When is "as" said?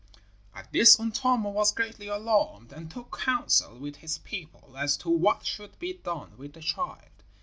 4.75-4.97